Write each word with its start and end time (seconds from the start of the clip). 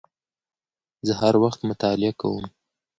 زه 1.07 1.13
هر 1.21 1.35
وخت 1.43 1.59
مطالعه 1.69 2.13
کوم 2.21 2.43